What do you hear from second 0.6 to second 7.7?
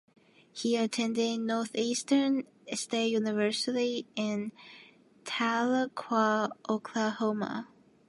attended Northeastern State University in Tahlequah, Oklahoma.